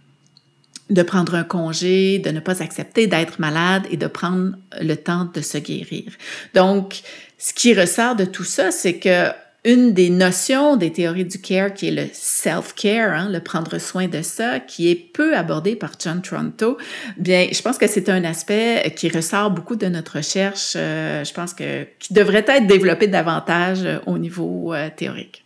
[0.89, 5.29] de prendre un congé, de ne pas accepter d'être malade et de prendre le temps
[5.33, 6.11] de se guérir.
[6.53, 7.01] Donc,
[7.37, 9.29] ce qui ressort de tout ça, c'est que
[9.63, 14.07] une des notions des théories du care, qui est le self-care, hein, le prendre soin
[14.07, 16.77] de ça, qui est peu abordé par John Toronto,
[17.17, 20.73] bien, je pense que c'est un aspect qui ressort beaucoup de notre recherche.
[20.75, 25.43] Euh, je pense que qui devrait être développé davantage au niveau euh, théorique.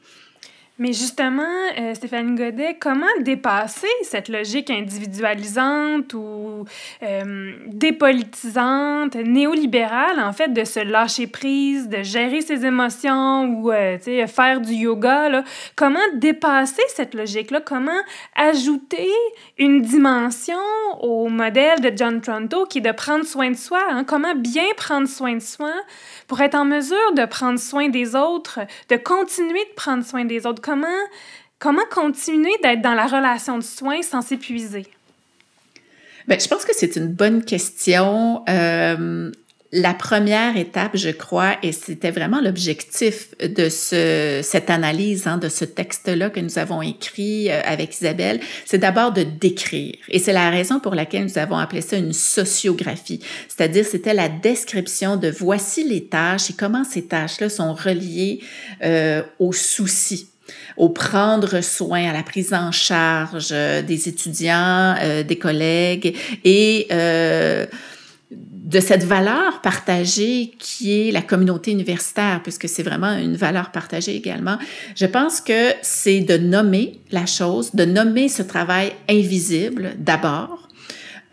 [0.77, 1.43] Mais justement,
[1.79, 6.65] euh, Stéphanie Godet, comment dépasser cette logique individualisante ou
[7.01, 13.97] euh, dépolitisante, néolibérale, en fait, de se lâcher prise, de gérer ses émotions ou euh,
[14.27, 15.29] faire du yoga?
[15.29, 15.43] Là?
[15.77, 17.61] Comment dépasser cette logique-là?
[17.61, 18.01] Comment
[18.35, 19.09] ajouter
[19.57, 20.59] une dimension
[20.99, 23.79] au modèle de John Tronto qui est de prendre soin de soi?
[23.89, 24.03] Hein?
[24.03, 25.71] Comment bien prendre soin de soi
[26.27, 30.45] pour être en mesure de prendre soin des autres, de continuer de prendre soin des
[30.45, 30.64] autres?
[30.65, 30.87] Comment,
[31.59, 34.87] comment continuer d'être dans la relation de soins sans s'épuiser?
[36.27, 38.43] Bien, je pense que c'est une bonne question.
[38.49, 39.31] Euh,
[39.71, 45.49] la première étape, je crois, et c'était vraiment l'objectif de ce, cette analyse, hein, de
[45.49, 49.93] ce texte-là que nous avons écrit euh, avec Isabelle, c'est d'abord de décrire.
[50.09, 53.19] Et c'est la raison pour laquelle nous avons appelé ça une sociographie.
[53.49, 58.39] C'est-à-dire, c'était la description de voici les tâches et comment ces tâches-là sont reliées
[58.81, 60.29] euh, aux soucis
[60.77, 66.87] au prendre soin, à la prise en charge euh, des étudiants, euh, des collègues et
[66.91, 67.65] euh,
[68.31, 74.15] de cette valeur partagée qui est la communauté universitaire, puisque c'est vraiment une valeur partagée
[74.15, 74.57] également.
[74.95, 80.64] Je pense que c'est de nommer la chose, de nommer ce travail invisible d'abord,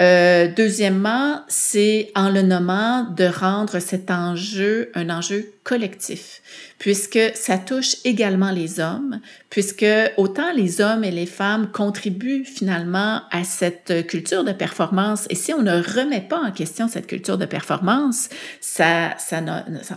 [0.02, 6.42] euh, deuxièmement, c'est en le nommant de rendre cet enjeu un enjeu collectif,
[6.80, 9.86] puisque ça touche également les hommes, puisque
[10.16, 15.26] autant les hommes et les femmes contribuent finalement à cette culture de performance.
[15.30, 18.28] Et si on ne remet pas en question cette culture de performance,
[18.60, 19.16] ça,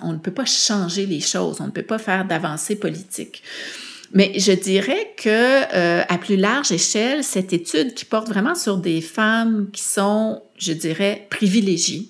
[0.03, 3.41] on ne peut pas changer les choses, on ne peut pas faire d'avancées politiques.
[4.15, 8.77] Mais je dirais que euh, à plus large échelle, cette étude qui porte vraiment sur
[8.77, 12.07] des femmes qui sont, je dirais, privilégiées,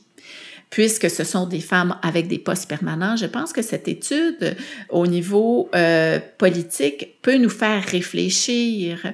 [0.70, 4.56] puisque ce sont des femmes avec des postes permanents, je pense que cette étude
[4.90, 9.12] au niveau euh, politique peut nous faire réfléchir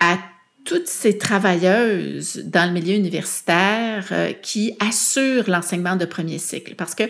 [0.00, 0.16] à
[0.64, 6.76] toutes ces travailleuses dans le milieu universitaire euh, qui assurent l'enseignement de premier cycle.
[6.76, 7.04] Parce que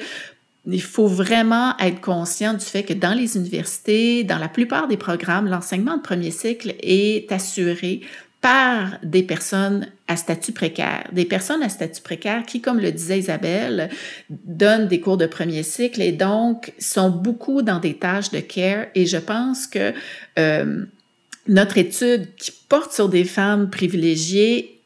[0.66, 4.96] il faut vraiment être conscient du fait que dans les universités, dans la plupart des
[4.96, 8.02] programmes, l'enseignement de premier cycle est assuré
[8.40, 11.08] par des personnes à statut précaire.
[11.12, 13.88] Des personnes à statut précaire qui, comme le disait Isabelle,
[14.30, 18.86] donnent des cours de premier cycle et donc sont beaucoup dans des tâches de care.
[18.96, 19.92] Et je pense que
[20.38, 20.84] euh,
[21.46, 24.81] notre étude qui porte sur des femmes privilégiées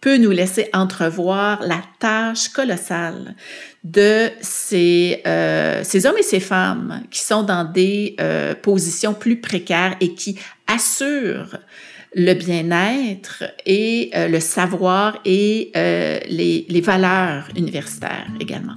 [0.00, 3.34] peut nous laisser entrevoir la tâche colossale
[3.82, 9.40] de ces, euh, ces hommes et ces femmes qui sont dans des euh, positions plus
[9.40, 11.58] précaires et qui assurent
[12.14, 18.74] le bien-être et euh, le savoir et les, les valeurs universitaires également.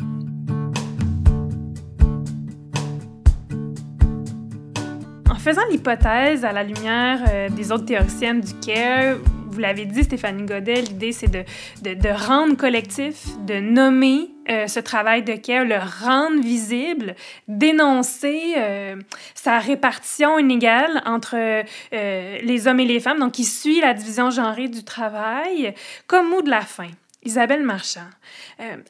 [5.30, 9.18] En faisant l'hypothèse à la lumière des autres théoriciennes du CARE,
[9.52, 11.44] vous l'avez dit, Stéphanie Godet, l'idée, c'est de,
[11.82, 17.16] de, rendre collectif, de nommer euh, ce travail de care, le rendre visible,
[17.48, 18.96] dénoncer euh,
[19.34, 24.30] sa répartition inégale entre euh, les hommes et les femmes, donc qui suit la division
[24.30, 25.74] genrée du travail,
[26.08, 26.88] comme mot de la fin.
[27.22, 28.08] Isabelle Marchand,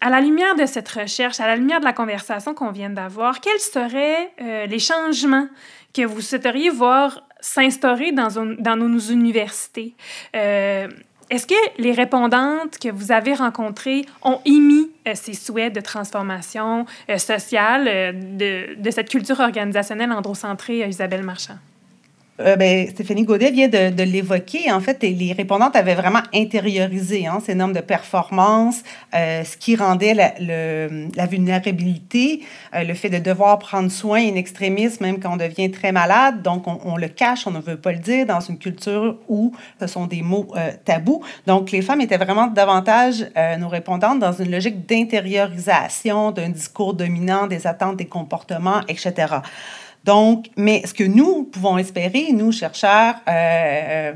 [0.01, 3.41] à la lumière de cette recherche, à la lumière de la conversation qu'on vient d'avoir,
[3.41, 4.31] quels seraient
[4.67, 5.47] les changements
[5.95, 8.29] que vous souhaiteriez voir s'instaurer dans,
[8.59, 9.93] dans, nos universités.
[10.35, 10.87] Euh,
[11.29, 16.85] est-ce que les répondantes que vous avez rencontrées ont émis euh, ces souhaits de transformation
[17.09, 17.85] euh, sociale
[18.37, 21.57] de, de, cette culture organisationnelle androcentrée, Isabelle Marchand?
[22.39, 24.71] Euh, ben, Stéphanie Godet vient de, l'évoquer.
[24.71, 28.81] En fait, les répondantes avaient vraiment intériorisé hein, ces normes de performance,
[29.13, 34.89] euh, ce qui rendait la, vulnérabilité, euh, le fait de devoir prendre soin in extremis,
[35.01, 36.41] même quand on devient très malade.
[36.41, 39.87] Donc, on, le cache, on ne veut pas le dire dans une culture où ce
[39.87, 40.47] sont des mots
[40.85, 41.21] tabous.
[41.45, 43.25] Donc, les femmes étaient vraiment davantage,
[43.59, 49.27] nos répondantes, dans une logique d'intériorisation d'un discours dominant, des attentes, des comportements, etc.
[50.03, 54.13] Donc, mais ce que nous pouvons espérer, nous, chercheurs, euh, euh,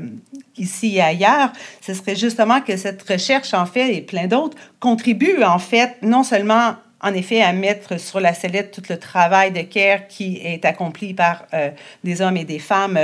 [0.56, 5.42] ici et ailleurs, ce serait justement que cette recherche, en fait, et plein d'autres, contribue,
[5.42, 9.60] en fait, non seulement en effet, à mettre sur la sellette tout le travail de
[9.60, 11.68] care qui est accompli par euh,
[12.02, 12.98] des hommes et des femmes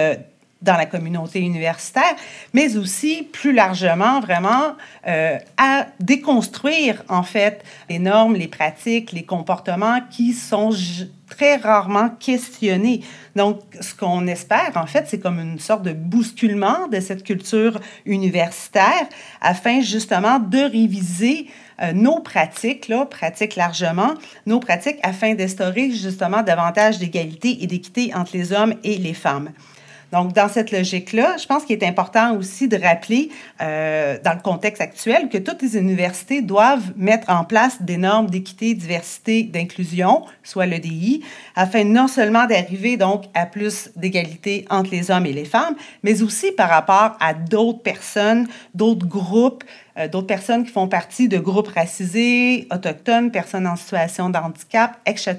[0.63, 2.15] dans la communauté universitaire,
[2.53, 9.25] mais aussi plus largement, vraiment, euh, à déconstruire, en fait, les normes, les pratiques, les
[9.25, 10.71] comportements qui sont
[11.29, 13.01] très rarement questionnés.
[13.37, 17.81] Donc, ce qu'on espère, en fait, c'est comme une sorte de bousculement de cette culture
[18.05, 19.07] universitaire
[19.41, 21.47] afin justement de réviser
[21.81, 24.13] euh, nos pratiques, là, pratiques largement,
[24.45, 29.51] nos pratiques afin d'instaurer justement davantage d'égalité et d'équité entre les hommes et les femmes.
[30.13, 33.31] Donc, dans cette logique-là, je pense qu'il est important aussi de rappeler,
[33.61, 38.29] euh, dans le contexte actuel, que toutes les universités doivent mettre en place des normes
[38.29, 41.23] d'équité, diversité, d'inclusion, soit l'EDI,
[41.55, 46.23] afin non seulement d'arriver donc à plus d'égalité entre les hommes et les femmes, mais
[46.23, 49.63] aussi par rapport à d'autres personnes, d'autres groupes,
[49.97, 54.99] euh, d'autres personnes qui font partie de groupes racisés, autochtones, personnes en situation de handicap,
[55.07, 55.37] etc.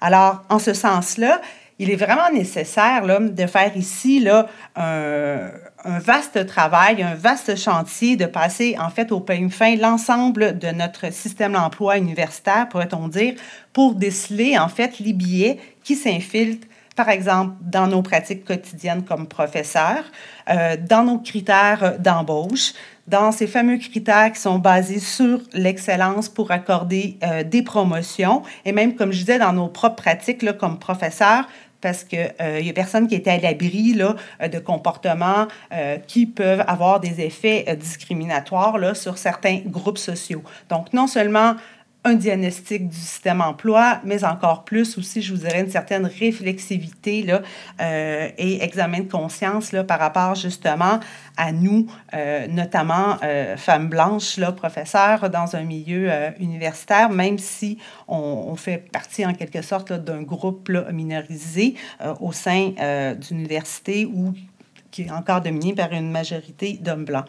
[0.00, 1.40] Alors, en ce sens-là,
[1.80, 8.16] il est vraiment nécessaire là, de faire ici là, un, vaste travail, un vaste chantier
[8.16, 13.32] de passer en fait au peigne fin l'ensemble de notre système d'emploi universitaire, pourrait-on dire,
[13.72, 16.66] pour déceler en fait les billets qui s'infiltrent
[16.96, 20.04] par exemple, dans nos pratiques quotidiennes comme professeurs,
[20.50, 22.74] euh, dans nos critères d'embauche,
[23.06, 28.72] dans ces fameux critères qui sont basés sur l'excellence pour accorder euh, des promotions, et
[28.72, 31.48] même, comme je disais, dans nos propres pratiques là, comme professeurs,
[31.80, 34.16] parce qu'il euh, y a personne qui était à l'abri là,
[34.46, 40.42] de comportements euh, qui peuvent avoir des effets euh, discriminatoires là, sur certains groupes sociaux.
[40.68, 41.54] Donc, non seulement
[42.04, 47.22] un diagnostic du système emploi, mais encore plus aussi, je vous dirais, une certaine réflexivité
[47.22, 47.42] là,
[47.80, 50.98] euh, et examen de conscience là, par rapport justement
[51.36, 57.78] à nous, euh, notamment euh, femmes blanches, professeurs dans un milieu universitaire, même si
[58.08, 61.74] on, fait partie en quelque sorte d'un groupe minorisé
[62.20, 62.72] au sein
[63.20, 64.34] d'une université ou
[64.90, 67.26] qui est encore dominé par une majorité d'hommes blancs.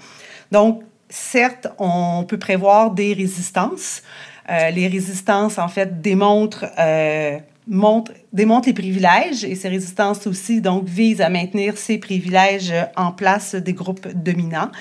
[0.51, 4.30] Donc, certes, on peut prévoir des résistances, euh,
[4.71, 7.37] les résistances, en fait, démontrent, euh,
[7.67, 13.11] montrent, démontrent les privilèges et ces résistances aussi, donc, visent à maintenir ces privilèges en
[13.11, 14.71] place des groupes dominants.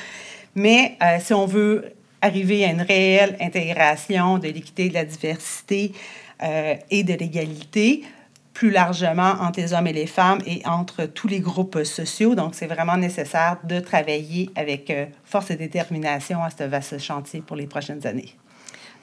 [0.57, 5.93] Mais euh, si on veut arriver à une réelle intégration de l'équité, de la diversité
[6.91, 8.03] et de l'égalité,
[8.55, 12.35] plus largement entre les hommes et les femmes et entre tous les groupes sociaux.
[12.35, 14.93] Donc, c'est vraiment nécessaire de travailler avec
[15.25, 18.35] force et détermination à ce vaste chantier pour les prochaines années.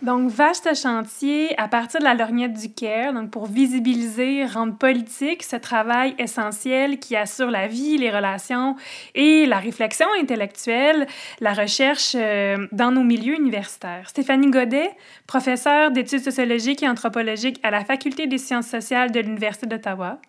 [0.04, 5.42] Donc, vaste chantier à partir de la lorgnette du CARE, donc pour visibiliser, rendre politique
[5.42, 8.76] ce travail essentiel qui assure la vie, les relations
[9.16, 11.08] et la réflexion intellectuelle,
[11.40, 14.08] la recherche euh, dans nos milieux universitaires.
[14.10, 14.92] Stéphanie Godet,
[15.26, 20.20] professeure d'études sociologiques et anthropologiques à la Faculté des sciences sociales de l'Université d'Ottawa.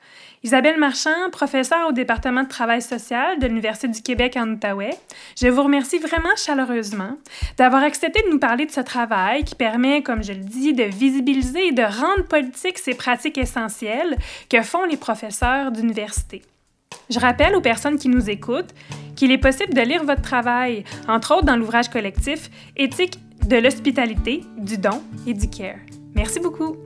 [0.45, 4.97] Isabelle Marchand, professeure au département de travail social de l'Université du Québec en Outaouais.
[5.37, 7.17] Je vous remercie vraiment chaleureusement
[7.57, 10.85] d'avoir accepté de nous parler de ce travail qui permet, comme je le dis, de
[10.85, 14.17] visibiliser et de rendre politique ces pratiques essentielles
[14.49, 16.43] que font les professeurs d'université.
[17.11, 18.75] Je rappelle aux personnes qui nous écoutent
[19.17, 24.43] qu'il est possible de lire votre travail, entre autres dans l'ouvrage collectif Éthique de l'hospitalité,
[24.57, 25.79] du don et du care.
[26.15, 26.77] Merci beaucoup.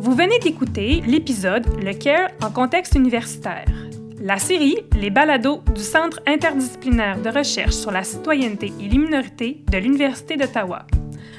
[0.00, 3.87] Vous venez d'écouter l'épisode Le CARE en contexte universitaire.
[4.28, 9.62] La série Les balados du Centre interdisciplinaire de recherche sur la citoyenneté et les minorités
[9.72, 10.86] de l'Université d'Ottawa.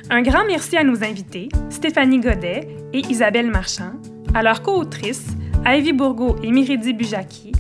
[0.10, 3.92] Un grand merci à nos invités, Stéphanie Godet et Isabelle Marchand,
[4.34, 5.28] à leurs co-autrices,
[5.68, 7.52] Ivy Bourgo et Miridi Bujaki,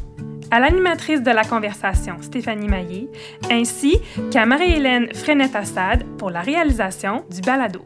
[0.49, 3.07] à l'animatrice de la conversation, Stéphanie Maillé,
[3.51, 3.99] ainsi
[4.31, 7.85] qu'à Marie-Hélène Frenette-Assad pour la réalisation du balado.